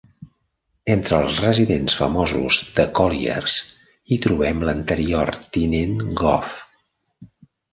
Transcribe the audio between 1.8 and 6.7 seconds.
famosos de Colliers hi trobem l"anterior Tinent Gov.